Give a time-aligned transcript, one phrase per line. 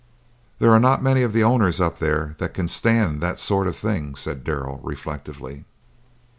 [0.57, 3.77] "There are not many of the owners up there that can stand that sort of
[3.77, 5.63] thing," said Darrell, reflectively.